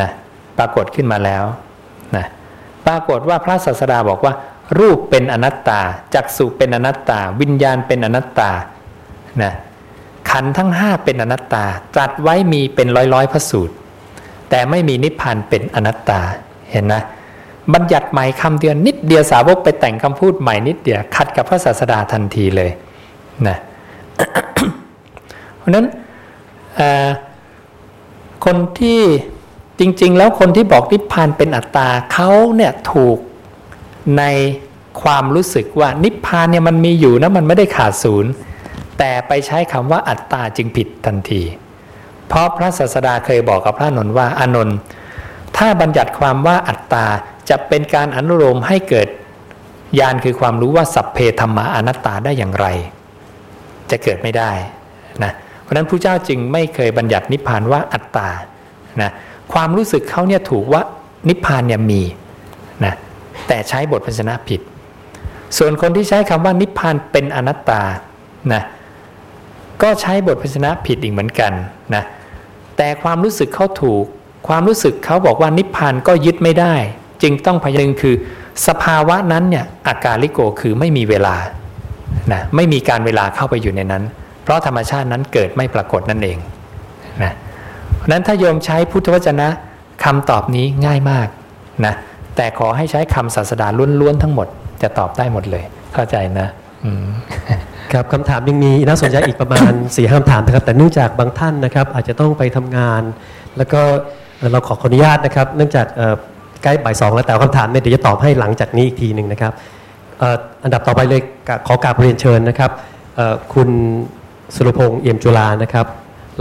[0.00, 0.10] นะ
[0.58, 1.44] ปรากฏขึ้นมาแล้ว
[2.16, 2.26] นะ
[2.86, 4.32] ปรากฏว่าพระศาสดาบอกว่า
[4.78, 5.80] รูปเป็นอนัตตา
[6.14, 8.50] จักสุเป็นอนัตตา วิญญาณเป็นอนัตตา
[9.42, 9.52] นะ
[10.30, 11.64] ขันทั้งห้าเป็นอนัตตา
[11.96, 13.74] จัดไว้มีเป็นร้อยร้อยพระสูตร
[14.50, 16.20] แต่ไม่มีนิพพานเป็นอนัตตา
[16.70, 17.02] เห็นนะ
[17.74, 22.70] บัญญัติใหม่คำเดียวนิดเดียวสาวกไปแต่งคำพูดใหม่นิดเดียวขัดกับพระศาสดาทันทีเลย
[23.48, 23.56] นะ
[25.56, 25.86] เพราะนั้น
[28.44, 29.00] คนที่
[29.80, 33.18] จริง ๆ แล้วคนที่บอกนิพพานเป็นอัตตาเขาเนี่ยถูก
[34.18, 34.24] ใน
[35.02, 38.30] ความรู้สึกว่านิพพานเนี่ยมันมีอยู่นะมันไม่ได้ขาดศูนย์
[38.98, 41.42] แต่ไปใช้คำว่าอัตตาจึงผิดทันที
[42.28, 44.76] เพราะพระศาสดาเคยบอกกับพระนนท์ว่าอานนท์
[45.56, 47.06] ถ้าบัญญัติความว่าอัตตา
[47.50, 49.08] จะเป็นการอนุโลมให้เกิด
[49.98, 52.66] ญาณคือความรู้ว่าสัพเพธรรมะอนัตตาได้อย่างไร
[53.90, 54.50] จะเกิดไม่ได้
[55.22, 58.28] นะเพราะนั้นพระเจ้าจึงไม่เคยบัญญัตินิพพานว่าอัตตา
[59.00, 59.10] นะ
[59.52, 60.82] ความรู้สึกเขาเนี่ยถูกว่า
[61.28, 62.02] นิพพานเนี่ยมี
[62.84, 62.94] นะ
[63.48, 64.60] แต่ใช้บทพันชนะผิด
[65.58, 67.82] ส่วนคนที่ใช้คำว่านิพพานเป็นอนัตตา
[68.52, 68.62] นะ
[69.82, 71.52] ก็ใช้บทพันชนะผิดอีกเหมือนกัน
[71.94, 72.04] นะ
[72.76, 74.04] แต่ความรู้สึกเขาถูก
[74.48, 76.74] ความรู้สึกเขาบอกว่านิพพานก็ยึดไม่ได้
[77.22, 78.14] จึงต้องพยายามคือ
[78.66, 81.36] สภาวะนั้นเนี่ยอาการลิโกคือไม่มีเวลา
[82.32, 84.02] นะไม่มีการเวลาเข้าไปอยู่ในนั้น
[84.42, 86.38] เพราะธรรมชาตินั้นเกิดไม่ปรากฏนั่นเอง
[87.22, 87.32] นะ
[88.10, 89.48] นั้นถ้าโยมใช้พุทธวจนะ
[90.04, 91.28] คำตอบนี้ง่ายมาก
[91.86, 91.94] นะ
[92.36, 93.66] แต่ขอให้ใช้คำศาสดา
[94.00, 94.46] ล้วนๆทั้งหมด
[94.82, 96.48] จะตอบได้หมดเลย เข้าใจนะ
[97.92, 103.02] ครับคำถามยังมีน่าสนใจอีกประมาณ4ี่ห้ามถามนะครับ แต่เนื่องจากบางท่านนะครับ อาจจะต้องไปทำงาน
[103.56, 103.80] แล้วก็
[104.52, 105.86] เราขอขออนุญาตนะครับ เนื่องจาก
[106.62, 109.52] ใกล้บ่ายสองแล้วแต่คำถามเนี่ยเดี๋ยวจะตอบให้หลังจากนี้อีกทีหนึ่งนะครับ
[110.64, 111.20] อันดับต่อไปเลย
[111.66, 112.70] ขอกราบเรียนเชิญนะครับ
[113.54, 113.68] คุณ
[114.54, 115.86] สุรพงษ์เอี่ยมจุลานะครับ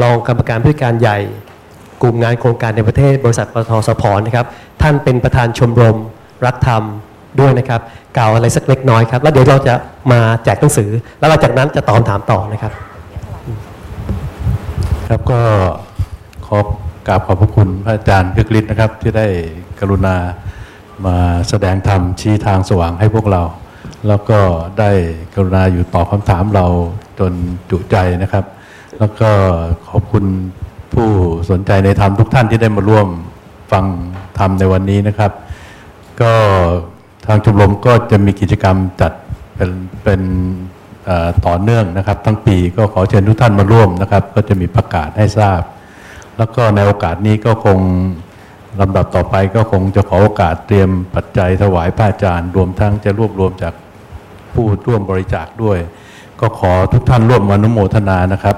[0.01, 1.17] รองกรรมการผู้การใหญ่
[2.01, 4.45] กลุ่มงานโครงการในประเทศบริษัทปทสพนะครับ
[4.81, 5.97] ท่านเป็นประธานชมรม
[6.45, 6.83] รักธรรม
[7.39, 7.81] ด้วยนะครับ
[8.17, 9.75] กล่าวอะไรสักเล็กน้อยครับ แล้วเดี๋ยวเราจะ
[10.11, 12.71] มาแจกหนังสือ แล้วหลังจากนั้นจะตอบถามต่อนะครับ
[15.07, 15.39] ครับก็
[16.47, 16.57] ขอ
[17.07, 19.27] กราบขอบพระคุณพระอาจารย์พึกฤทธิ์นะครับ ที่ได้
[19.79, 20.15] กรุณา
[21.05, 21.17] มา
[21.49, 23.43] แสดงธรรมชี้ทางสว่างให้พวกเรา
[24.07, 24.39] แล้วก็
[24.79, 24.91] ได้
[25.35, 26.65] กรุณาอยู่ตอบคำถามเรา
[27.19, 27.33] จน
[27.69, 28.45] จุใจนะครับ
[28.99, 29.29] แล้วก็
[29.89, 30.25] ขอบคุณ
[30.93, 31.09] ผู้
[31.49, 33.07] สนใจในธรรมทุกท่านที่ได้มาร่วม
[33.71, 33.85] ฟัง
[34.39, 35.31] ธรรมในวันนี้นะครับ
[36.21, 36.33] ก็
[37.27, 39.11] ทางชมรมก็จะมีกิจกรรมจัด
[39.55, 39.71] เป็น
[40.03, 40.21] เป็น
[41.45, 45.61] ต่อเนื่องนะครับ ทั้งปีก็ขอเชิญทุกท่านมาร่วมนะครับ ก็จะมีประกาศให้ทราบ
[46.37, 47.79] แล้วก็ในโอกาสนี้ก็คง
[48.79, 53.73] ลำดับต่อไปก็คงจะขอโอกาสเตรียมปัจจัยถวายพระอาจารย์ รวมทั้งจะรวบรวมจาก
[54.53, 55.79] ผู้ร่วมบริจาคด้วย
[56.39, 58.57] ก็ขอทุกท่านร่วมอนุโมทนานะครับ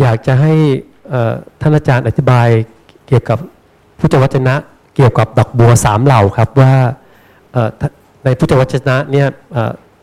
[0.00, 0.52] อยาก จะให้
[1.60, 2.48] ท่านอาจารย์อธิบาย
[3.06, 3.38] เกี่ยวกับ
[3.98, 4.54] พุทธวจนะ
[4.96, 6.72] เกี่ยวกับดอกบัวสามเหล่าครับว่า
[8.24, 9.26] ในพุทธวจนะเนี่ย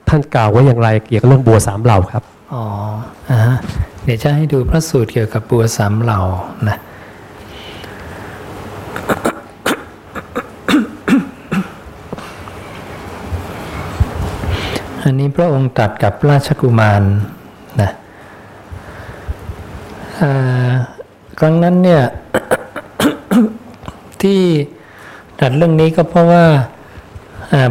[0.10, 2.63] ท่านกล่าวไว้อย่างไรเกี่ยวกับเรื่องบัวสามเหล่าครับอ๋อ
[4.03, 6.19] เดี๋ยวจะให้ดูพระสูตรเกี่ยวกับบัวสามเหล่า
[6.69, 6.77] นะ
[15.03, 17.03] อันนี้พระองค์ตัดกับราชกุมาร
[17.81, 17.91] นะ
[21.39, 22.03] ครั้งนั้นเนี่ย
[24.21, 24.41] ที่
[25.39, 26.45] ตัดเรื่องนี้ก็เพราะว่า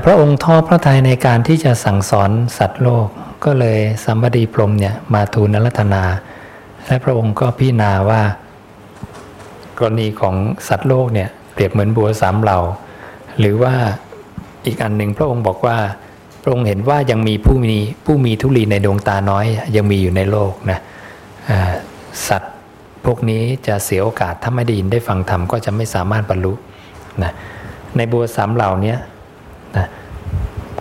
[0.05, 3.07] พระองค์ทอพระทัยในการที่จะสั่งสอนสัตว์โลก
[3.45, 6.05] ก็เลยสัมบดีพรมเนี่ยมาทูลนรัตนา
[6.87, 8.23] และพระองค์ก็พิจารณาว่า
[9.79, 10.35] กรณีของ
[10.69, 12.59] สัตว์โลกเนี่ยเปรียบเหมือนบัวสามเหล่า
[13.39, 13.75] หรือว่า
[14.67, 15.79] อีกอันหนึ่งพระองค์บอกว่า
[16.43, 20.79] พระองค์เห็นว่ายังมีผู้มีผู้มีทุลีในดวงตาน้อย ยังมีอยู่ในโลกนะ
[22.29, 22.53] สัตว์
[23.05, 26.53] พวกนี้จะเสียโอกาสถ้าไม่ได้ยินได้ฟังธรรมก็จะไม่สามารถบรรลุ
[27.23, 27.33] นะ
[27.97, 28.95] ในบัวสามเหล่านี้
[29.77, 29.87] นะ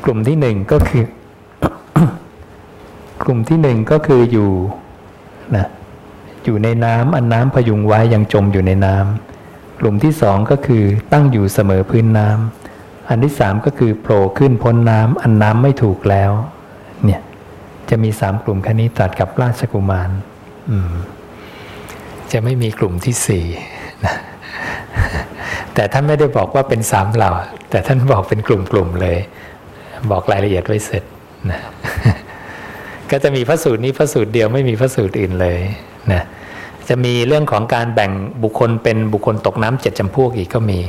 [0.04, 1.04] กลุ่มที่หนึ่งก็คือ
[3.24, 4.52] กลุ่มที่หนึ่งก็คืออยู่
[5.56, 5.66] นะ
[6.46, 16.32] อยู่ในน้ำอันน้ำพยุงไว้ยังจมอยู่ในน้ำกลุ่มที่สองก็คือตั้งอยู่เสมอพื้นน้ำอันที่สามก็คือโผล่ขึ้นพ้นน้ำอันน้ำไม่ถูกแล้ว
[17.06, 17.22] เนี่ย
[17.90, 20.10] จะมีสามกลุ่มแค่นี้ตัดกับราชกุมาร
[20.70, 20.94] อืม
[22.34, 23.46] จะไม่มีกลุ่มที่สี่
[24.06, 24.16] นะ
[25.74, 27.32] แต่ท่านไม่ได้บอกว่าเป็นสามเหล่า
[27.70, 29.18] แต่ท่านบอกเป็นกลุ่มๆเลย
[30.12, 31.04] บอกรายละเอียดไว้เสร็จ
[31.50, 31.60] นะ
[33.12, 35.60] ก็จะมีพระสูตรนี้พระสูตรเดียวไม่มีพระสูตรอื่นเลย
[36.12, 36.22] นะ
[36.90, 38.12] จะมีเรื่องของการแบ่ง
[38.44, 40.80] บุคคลเป็นบุคคลตกน้ำเจ็ดจำพวกอีกก็มี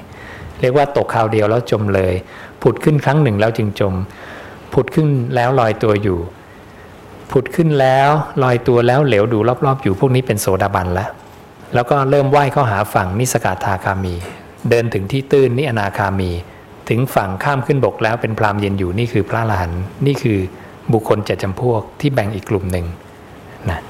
[0.60, 2.14] เรียกว่าตกคราวเดียวแล้วจมเลย
[2.62, 3.94] ผุดขึ้นครั้งหนึ่งแล้วจึงจม
[4.74, 6.18] ผุดขึ้นแล้วลอยตัวอยู่
[7.32, 8.10] ผุดขึ้นแล้ว
[8.42, 11.10] ลอยตัวแล้วเหลวดูรอบๆ อยู่พวกนี้เป็นโสดาบันแล้ว
[11.74, 14.14] แล้วก็เริ่มว่ายเข้าหาฝั่งนิสกาธาคามี
[14.70, 16.30] เดินถึงที่ตื้นนี่อนาคามี
[16.88, 19.70] ถึงฝั่งข้ามขึ้นบกแล้วเป็นพรามเย็นอยู่นี่คือพระลาน
[20.06, 20.38] นี่คือ
[20.92, 22.86] บุคคลเจ็ดจำพวกที่แบ่งอีกกลุ่มหนึ่ง
[23.70, 23.80] นะ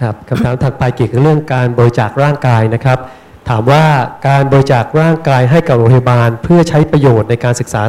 [0.00, 2.98] ครับคำถามถัดไปเกี่ยวกับเรื่องการบริจาคร่างกายนะครับ
[3.48, 3.84] ถามว่า
[4.28, 7.82] การบริจาคร่างกายให้กับโรงพยาบาล เพื่อใช้ประโยชน์ในการศึกษา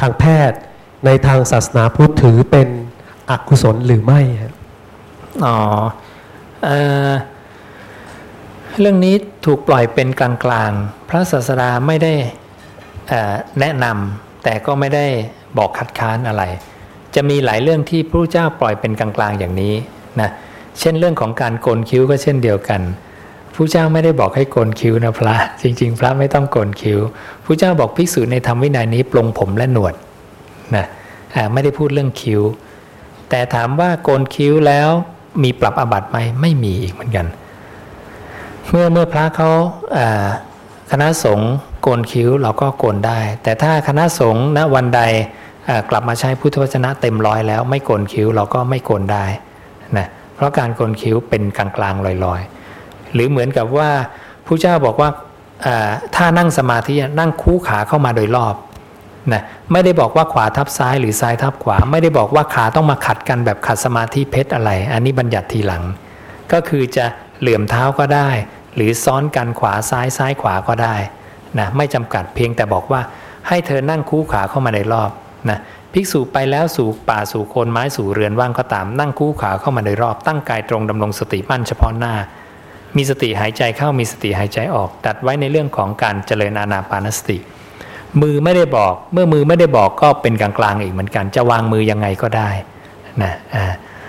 [0.00, 0.58] ทางแพทย์
[1.06, 2.68] ในทางศาสนาพุทธถือเป็น
[3.30, 4.52] อกุศลหรือไม่ครับ
[5.44, 5.56] อ๋อ
[8.80, 9.14] เรื่องนี้
[9.46, 12.12] ถูกปล่อยเป็นกลางๆ พระศาสดาไม่ได้
[13.60, 15.06] แนะนำแต่ก็ไม่ได้
[15.58, 16.42] บอกคัดค้านอะไร
[17.14, 19.74] จะมีหลายเรื่องที่พระเจ้าปล่อยเป็นกลางๆอย่างนี้
[20.20, 20.30] นะ
[20.80, 22.80] เช่นเรื่องของการโกนคิ้วก็เช่นเดียวกัน
[23.54, 26.98] พระเจ้าไม่ได้บอกให้โกนคิ้วนะพระ จริง ๆ พระไม่ต้องโกนคิ้ว
[27.44, 29.94] พระเจ้าบอกภิกษุในธรรมวินัยนี้ปลงผมและหนวด
[30.76, 30.86] นะ
[31.52, 32.42] ไม่ได้พูดเรื่องคิ้ว
[33.30, 34.88] แต่ถามว่าโกนคิ้วแล้ว
[35.42, 37.26] มีปรับอบัตไหมไม่มีอีกเหมือนกัน
[38.70, 39.50] เมื่อเมื่อพระเขา
[40.92, 41.52] คณะสงฆ์
[41.82, 45.02] โกนคิ้วเราก็โกนได้ แต่ถ้าคณะสงฆ์ณวันใด
[45.90, 49.24] กลับมาใช้พุทธวจนะเต็มร้อยแล้วไม่โกนคิ้วเราก็ไม่โกนได้
[49.98, 53.90] นะเพราะการโกนคิ้วเป็นกลางๆลอยๆ หรือเหมือนกับว่า
[54.46, 55.08] ผู้เจ้าบอกว่า
[56.16, 58.54] ถ้านั่งสมาธินั่งคู่ขาเข้ามาโดยรอบ
[59.32, 65.82] นะไม่ได้บอกว่าขวาทับซ้ายหรือซ้ายทับขวา ไม่ได้บอกว่าขาต้องมาขัดกันแบบขัดสมาธิเพชรอะไร อันนี้บัญญัติทีหลัง
[66.52, 67.06] ก็คือจะ
[67.40, 68.28] เหลื่อมเท้าก็ได้
[68.78, 70.96] หรือซ้อนกันขวาซ้ายซ้ายขวาก็ได้
[71.58, 73.00] นะไม่จำกัดเพียงแต่บอกว่า
[73.48, 75.10] ให้เธอนั่งคู่ขาเข้ามาในรอบ
[75.50, 75.58] นะ
[75.92, 82.14] ภิกษุไปแล้วสู่ป่าสู่โคนไม้สู่เรือนว่างก็ตามนั่งคู่ขาเข้ามาในรอบ ตั้งกายตรงดำรงสติมั่นเฉพาะหน้า
[82.96, 87.38] มีสติหายใจเข้ามีสติหายใจออกตัดไว้ในเรื่องของการเจริญอานาปานสติ
[88.22, 92.50] มือไม่ได้บอกเมื่อมือไม่ได้บอกก็เป็นกลางๆอีกเหมือนกัน จะวางมือยังไงก็ได้
[93.22, 93.64] นะอ่า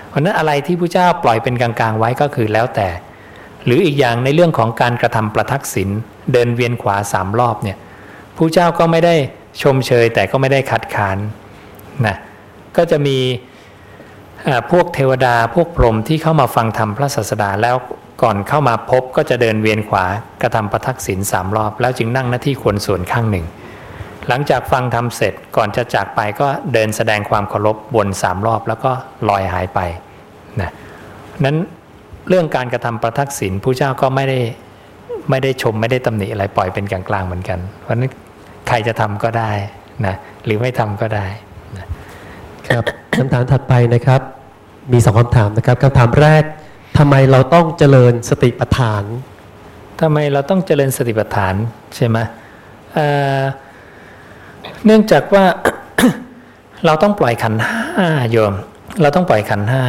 [0.10, 2.88] เพราะนั้นอะไรที่พระเจ้าปล่อยเป็นกลางๆไว้ก็คือแล้วแต่
[3.69, 5.89] หรืออีกอย่างในเรื่องของการกระทำประทักษิณ
[6.34, 7.77] เดินเวียนขวาสามรอบเนี่ย
[8.38, 9.15] ผู้เจ้าก็ไม่ได้
[9.62, 11.17] ชมเชยแต่ก็ไม่ได้คัดค้าน
[12.05, 12.15] นะ
[12.77, 13.17] ก็จะมี
[14.71, 17.75] พวกเทวดาพวกพรหมที่เข้ามาฟังธรรมพระศาสดาแล้ว
[18.23, 20.05] ก่อนเข้ามาพบก็จะเดินเวียนขวา
[20.41, 23.45] กระทำประทักษิณสามรอบ แล้วจึงนั่งหน้าที่ควรส่วนข้างหนึ่ง
[24.27, 28.91] หลังจากฟังธรรมเสร็จก่อนจะจากไปก็เดินแสดงความเคารพวนสามรอบแล้วก็
[29.29, 29.79] ลอยหายไป
[30.62, 30.71] นะ
[31.45, 31.58] นั้น
[32.29, 34.39] เรื่องการกระทำประทักษิณผู้เจ้าก็ไม่ได้
[35.29, 38.11] ไม่ได้ชมไม่ได้ตำหนิอะไรปล่อยเป็นกลางๆเหมือนกัน เพราะนั้น
[38.67, 39.51] ใครจะทำก็ได้
[40.05, 40.15] นะ
[40.45, 41.25] หรือไม่ทำก็ได้
[41.77, 41.85] นะ
[42.67, 42.83] ครับ
[43.15, 44.21] คำถามถัดไปนะครับ
[44.93, 46.43] มีสองคำถามนะครับคำถามแรก
[46.97, 49.03] ทำไมเราต้องเจริญสติปัฏฐาน
[50.01, 51.55] ทำไมเราต้องเจริญสติปัฏฐาน
[51.95, 52.17] ใช่ไหม
[52.93, 55.45] เเนื่องจากว่า
[56.85, 58.53] เราต้องปล่อยขันห้าโยม
[59.01, 59.83] เราต้องปล่อยขันห้า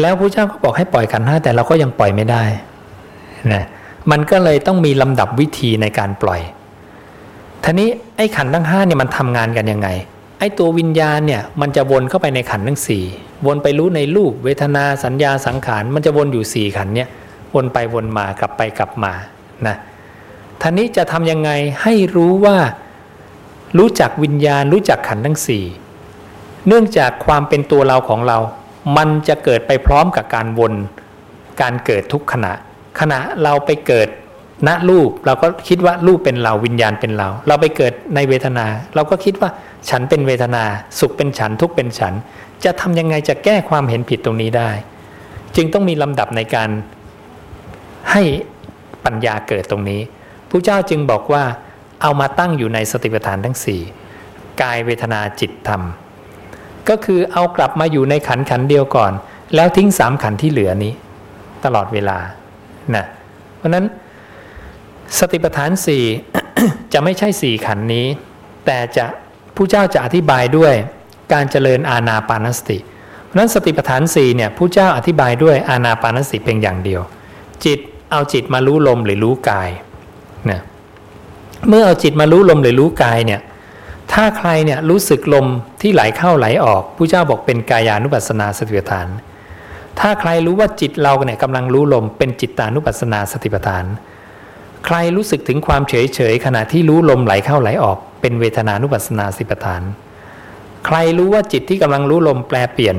[0.00, 2.44] แล้วพระเจ้าก็บอกให้ปล่อยขันห้าแต่เราก็ยังปล่อยไม่ได้
[3.52, 3.64] นะ
[4.10, 6.40] มันก็เลยต้องมีลำดับวิธีในการปล่อย
[7.64, 9.88] ทีนี้ไอ้ขันทั้งห้าเนี่ยมันทำงานกันยังไง
[10.38, 13.04] ไอ้ตัววิญญาณเนี่ยมันจะวนเข้าไปในขันทั้งสี่
[13.46, 17.08] วนไปรู้ในรูปเวทนาสัญญาสังขารมันจะวนอยู่สี่ขันเนี่ย
[17.54, 19.12] วนไปวนมากลับไปกลับมา
[19.66, 19.76] นะ
[20.60, 21.50] ท่านี้จะทำยังไง
[21.82, 22.56] ให้รู้ว่า
[23.78, 25.64] รู้จักวิญญาณรู้จักขันทั้งสี่
[26.66, 28.38] เนื่องจากความเป็นตัวเราของเรา
[28.96, 30.74] มันจะเกิดไปพร้อมกับการวน
[31.60, 32.52] การเกิดทุกขณะ
[33.00, 34.08] ขณะเราไปเกิด
[34.68, 39.50] ณรูปเราก็คิดว่ารูปเป็นเราวิญญาณเป็นเรา เราไปเกิดในเวทนา เราก็คิดว่า
[39.90, 40.64] ฉันเป็นเวทนา
[40.98, 42.14] สุขเป็นฉันทุกข์เป็นฉัน
[42.64, 44.70] จะทำยังไงจะแก้ความเห็นผิดตรงนี้ได้
[45.56, 46.70] จึงต้องมีลำดับในการ
[48.12, 48.22] ให้
[49.04, 50.00] ปัญญาเกิดตรงนี้
[50.50, 51.44] ผู้เจ้าจึงบอกว่า
[52.02, 53.80] เอามาตั้งอยู่ในสติปัฏฐานทั้งสี่
[54.62, 55.82] กายเวทนาจิตธรรม
[56.88, 59.12] ก็คือเอากลับมาอยู่ในขันขันเดียวก่อน
[59.54, 60.92] แล้วทิ้งสามขันที่เหลือนี้
[61.64, 62.18] ตลอดเวลา
[62.94, 63.04] นะ
[63.56, 63.84] เพราะนั้น
[65.18, 66.04] สติปัฏฐานสี่
[66.92, 68.06] จะไม่ใช่สี่ขันนี้
[68.66, 69.04] แต่จะ
[69.56, 70.74] ผู้เจ้าจะอธิบายด้วย
[71.32, 72.78] การเจริญอาณาปานสติ
[73.24, 77.00] เพราะนั้นสติปัฏฐานสี่เนี่ยผู้เจ้าอธิบายด้วยอาณาปานสติเพียงอย่างเดียว
[77.64, 77.78] จิต
[78.10, 79.70] เอาจิตมารู้ลมหรือรู้กาย
[80.50, 80.60] นะ
[81.68, 83.40] เมื่อเอาจิตมารู้ลมหรือรู้กายเนี่ย
[84.14, 85.46] ถ้าใครเนี่ยรู้สึกลม
[85.82, 89.08] ที่ไหลเข้าไหลออกผู้เจ้าบอกเป็นกายานุปัสสนาสติปัฏฐาน
[90.00, 93.84] ถ้าใครรู้ว่าจิตเราเนี่ยกำลังรู้ลมเป็นจิตตานุปัสสนาสติปัฏฐาน
[94.86, 99.82] ใครรู้สึกถึงความเฉยเฉยขณะที่รู้ลมไหลเข้าไหลออก เป็นเวทนานุปัสสนาสติปัฏฐาน
[100.86, 102.96] ใครรู้ว่าจิตที่กำลังรู้ลมแปลเปลี่ยน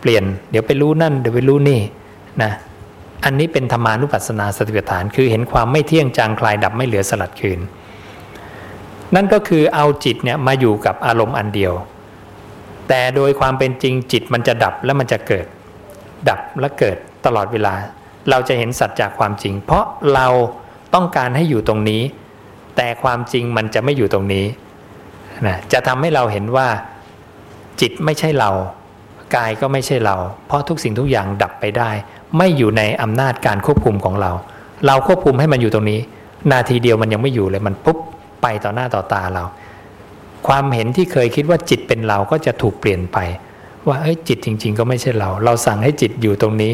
[0.00, 1.80] เปลี่ยน เดี๋ยวไปรู้นั่นเดี๋ยวไปรู้นี่
[2.42, 2.52] นะ
[3.24, 7.60] อันนี้เป็นธรรมานุปัสสนาสติปัฏฐาน คือเห็นความไม่เที่ยงจางคลายดับไม่เหลือสลัดคืน
[9.14, 11.72] นั่นก็คือเอาจิตเนี่ยมาอยู่กับอารมณ์อันเดียว
[12.88, 15.46] แต่โดยความเป็นจริงจิตมันจะดับแล้วมันจะเกิด
[16.28, 16.96] ดับและเกิด
[17.26, 17.74] ตลอดเวลา
[18.30, 20.26] เราจะเห็นสัจจากความจริง เพราะเรา
[20.94, 22.02] ต้องการให้อยู่ตรงนี้
[22.76, 24.44] แต่ความจริงมันจะไม่อยู่ตรงนี้
[25.46, 26.68] นะจะทำให้เราเห็นว่า
[27.80, 28.50] จิตไม่ใช่เรา
[29.36, 31.90] กายก็ไม่ใช่เรา เพราะทุกสิ่งทุกอย่างดับไปได้
[32.38, 34.30] ไม่อยู่ในอำนาจการควบคุมของเรา
[34.86, 36.00] เราควบคุมให้มันอยู่ตรงนี้
[36.52, 37.98] นาทีเดียวมันยังไม่อยู่เลยมันปุ๊บ
[38.44, 39.44] ไปต่อหน้าต่อตาเรา
[40.46, 43.18] ความเห็นที่เคยคิดว่าจิตเป็นเราก็จะถูกเปลี่ยนไป
[43.86, 46.72] ว่าเอ้ยจิตจริง ๆ ก็ไม่ใช่เรา เราสั่งให้จิตอยู่ตรงนี้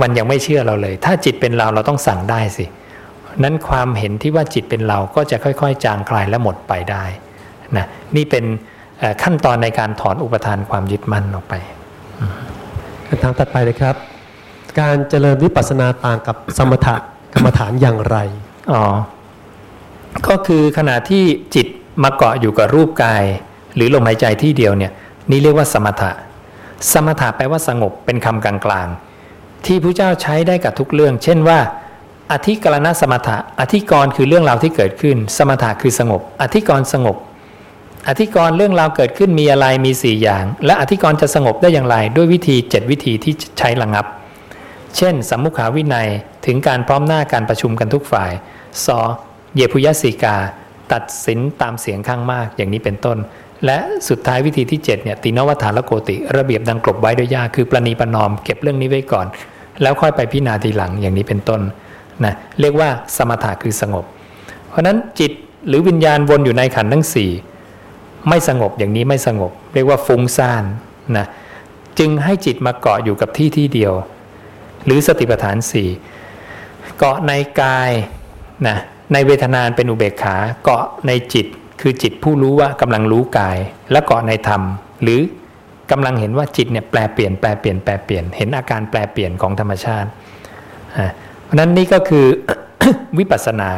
[0.00, 2.64] มันยังไม่เชื่อเราเลย ถ้าจิตเป็นเราเราต้องสั่งได้สิ
[3.42, 7.04] นั้นความเห็นที่ว่าจิตเป็นเราก็จะค่อยๆ จางคลายและหมดไปได้
[7.76, 8.44] นะนี่เป็น
[9.22, 11.54] ขั้นตอนในการถอนอุปทานความยึดมั่นออกไป
[13.08, 13.96] คำถามตัดไปเลยครับ
[14.80, 16.88] การเจริญวิปัสสนาต่างกับสมถ
[17.34, 18.16] กรรมฐานอย่างไร
[18.72, 18.82] อ๋อ
[20.28, 21.24] ก็คือขณะที่
[21.54, 21.66] จิต
[22.02, 23.24] มาเกาะอยู่กับรูปกาย
[23.74, 24.92] หรือลมหายใจที่เดียวเนี่ย
[25.30, 26.12] นี่เรียกว่าสมถะ
[26.92, 31.58] สมถะแปลว่าสงบเป็นคำกลางๆ ที่พระเจ้าใช้ได้กับทุกเรื่อง เช่นว่า
[32.32, 37.16] อธิกรณสมถะ อธิกรคือเรื่องราวที่เกิดขึ้น สมถะคือสงบ อธิกรสงบ
[38.08, 44.06] อธิกรเรื่องราวเกิดขึ้นมีอะไรมีสี่อย่าง และอธิกรจะสงบได้อย่างไร ด้วยวิธี 7 วิธีที่ใช้ระงับ
[44.96, 46.08] เช่นสัมมุขาวินัย
[46.46, 48.30] ถึงการพร้อมหน้าการประชุมกันทุกฝ่าย
[48.86, 48.88] ส
[49.56, 50.36] เยพุยสิกา
[50.92, 53.18] ตัดสินตามเสียงข้างมากอย่างนี้เป็นต้น
[53.66, 59.26] และสุดท้ายวิธีที่7เนี่ยตินวัฏฐานละโกติ ระเบียบดังกลบไว้ด้วยยาคือประนีประนอมเก็บเรื่องนี้ไว้ก่อน
[59.82, 61.60] แล้วค่อยไปพิจารณาทีหลังอย่างนี้เป็นต้น
[62.24, 64.04] นะเรียกว่าสมถะคือสงบ
[64.68, 65.32] เพราะนั้นจิต
[65.68, 67.06] หรือวิญญาณวนอยู่ในขันธ์ทั้ง
[67.66, 70.64] 4 ไม่สงบอย่างนี้ไม่สงบ เรียกว่าฟุ้งซ่าน
[71.16, 71.26] นะ
[71.98, 73.92] จึงให้จิตมาเกาะอยู่กับที่ที่เดียว
[74.84, 75.88] หรือสติปัฏฐานสี่
[76.98, 77.90] เกาะในกาย
[78.68, 78.78] นะ
[79.12, 81.46] ในเวทนานเป็นอุเบกขาเกาะในจิต
[81.80, 83.58] คือจิตผู้รู้ว่ากำลังรู้กาย
[83.92, 84.62] และเกาะในธรรม
[85.02, 85.20] หรือ
[85.90, 90.08] กำลังเห็นว่าจิตเนี่ยแปลเปลี่ยนแปลเปลี่ยนแปลเปลี่ยนเห็นอาการแปลเปลี่ยนของธรรมชาติ
[91.44, 92.26] เพราะนั้นนี่ก็คือ
[93.18, 93.70] วิปัสสนา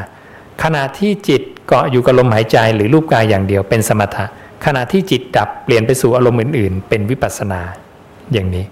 [0.62, 4.24] ขณะที่จิตเกาะอยู่กับลมหายใจหรือรูปกายอย่างเดียวเป็นสมถะ
[4.64, 7.60] ขณะที่จิตดับเปลี่ยนไปสู่อารมณ์อื่น ๆ เป็นวิปัสสนา
[8.32, 8.64] อย่างนี้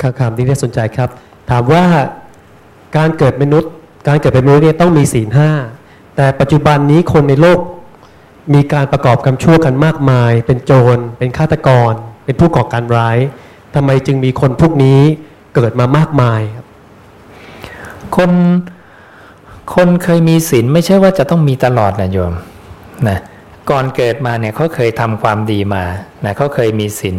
[0.00, 1.08] คำคำที่น่าสนใจครับ
[1.50, 1.84] ถามว่า
[2.96, 3.72] การเกิดมนุษย์
[4.06, 5.50] การเกิดเป็นมนุษย์เนี่ยต้องมีศีลห้า
[6.16, 7.60] แต่ปัจจุบันนี้คนในโลก
[8.54, 11.92] มีการประกอบกรรมชั่วกันมากมาย เป็นโจร เป็นฆาตกร
[12.24, 13.18] เป็นผู้ก่อการร้าย
[13.74, 15.00] ทำไมจึงมีคนพวกนี้
[15.54, 16.66] เกิดมามากมายครับ
[18.16, 18.30] คน
[19.74, 22.32] คนเคยมีศีลไม่ใช่ว่าจะต้องมีตลอดนะโยม
[23.08, 23.18] นะ
[23.70, 25.84] ก่อนเกิดมาเนี่ยเขาเคยทำความดีมา
[26.24, 27.16] นะเขาเคยมีศีล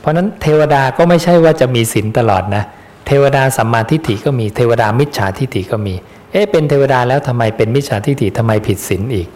[0.00, 2.64] เพราะนั้นเทวดาก็ไม่ใช่ว่าจะมีศีลตลอดนะ
[3.06, 5.94] เทวดาสัมมาทิฏฐิก็มีเทวดามิจฉาทิฏฐิก็มี
[6.32, 9.28] เอ๊ะเป็นเทวดาแล้วทำไมเป็นมิจฉาทิฏฐิทำไมผิดศีลอีก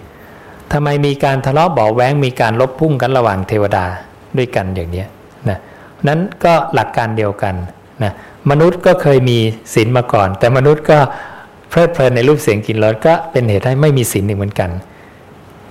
[0.73, 3.85] ทำไมมีการทะเลาะเบาแว้งมีการลบพุ่งกันระหว่างเทวดา
[4.37, 5.05] ด้วยกันอย่างนี้
[5.49, 5.59] นะ
[6.07, 7.55] นั้นก็หลักการเดียวกัน
[8.03, 8.13] นะ
[8.51, 9.39] มนุษย์ก็เคยมี
[9.75, 10.99] ศีลมาก่อน แต่มนุษย์ก็
[11.71, 14.71] เพลิดเพลินในรูปเสียงกินรสก็เป็นเหตุให้ไม่มีศีลอีกเหมือนกัน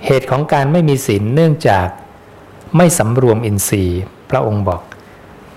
[0.06, 1.86] เหตุของการไม่มีศีลเนื่องจาก
[2.76, 4.80] ไม่สำรวมอินทรีย์ พระองค์บอก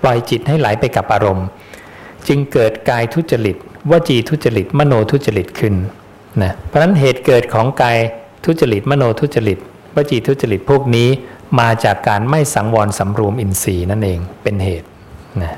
[0.02, 1.46] ปล่อยจิตให้ไหลไปกับอารมณ์
[2.28, 3.56] จึงเกิดกายทุจริต
[3.90, 5.74] วจีทุจริต มโนทุจริตขึ้น
[6.42, 7.98] นะเพราะฉะนั้นเหตุเกิดของกาย
[8.44, 9.58] ทุจริต มโนทุจริต
[9.96, 11.08] วจีทุจริตพวกนี้
[11.60, 14.88] มาจากการไม่สังวรสำรวมอินทรีย์นั่นเองเป็นเหตุ
[15.42, 15.56] นะ